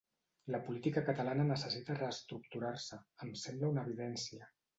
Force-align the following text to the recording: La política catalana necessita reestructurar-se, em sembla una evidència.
La 0.53 0.59
política 0.69 1.03
catalana 1.09 1.45
necessita 1.49 1.97
reestructurar-se, 1.99 2.99
em 3.27 3.37
sembla 3.45 3.71
una 3.75 3.87
evidència. 3.87 4.51